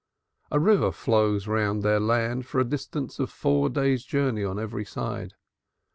A 0.49 0.59
river 0.59 0.91
flows 0.91 1.45
round 1.45 1.83
their 1.83 1.99
land 1.99 2.47
for 2.47 2.59
a 2.59 2.65
distance 2.65 3.19
of 3.19 3.29
four 3.29 3.69
days' 3.69 4.03
journey 4.03 4.43
on 4.43 4.57
every 4.57 4.83
side. 4.83 5.35